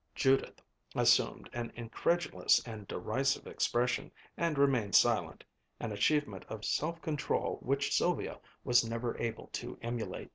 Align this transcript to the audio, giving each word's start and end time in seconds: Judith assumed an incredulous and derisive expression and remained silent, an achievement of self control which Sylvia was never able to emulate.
Judith 0.15 0.63
assumed 0.95 1.47
an 1.53 1.71
incredulous 1.75 2.59
and 2.67 2.87
derisive 2.87 3.45
expression 3.45 4.11
and 4.35 4.57
remained 4.57 4.95
silent, 4.95 5.43
an 5.79 5.91
achievement 5.91 6.43
of 6.49 6.65
self 6.65 6.99
control 7.03 7.59
which 7.61 7.95
Sylvia 7.95 8.39
was 8.63 8.83
never 8.83 9.15
able 9.19 9.45
to 9.53 9.77
emulate. 9.83 10.29